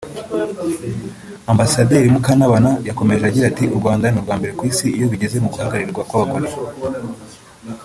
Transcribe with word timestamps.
Ambasaderi 1.51 2.13
Mukantabana 2.13 2.69
yakomeje 2.87 3.23
agira 3.25 3.45
ati 3.51 3.65
“U 3.73 3.77
Rwanda 3.79 4.05
ni 4.09 4.17
urwa 4.19 4.35
mbere 4.39 4.53
ku 4.57 4.63
Isi 4.71 4.87
iyo 4.97 5.05
bigeze 5.11 5.35
ku 5.41 5.47
guhagararirwa 5.53 6.01
kw’ 6.09 6.13
abagore 6.23 6.49